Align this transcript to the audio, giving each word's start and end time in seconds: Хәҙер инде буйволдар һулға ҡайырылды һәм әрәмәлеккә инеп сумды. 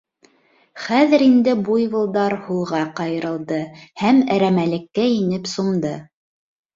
Хәҙер 0.83 1.23
инде 1.25 1.51
буйволдар 1.67 2.35
һулға 2.45 2.79
ҡайырылды 2.99 3.59
һәм 4.05 4.23
әрәмәлеккә 4.37 5.05
инеп 5.19 5.47
сумды. 5.53 5.93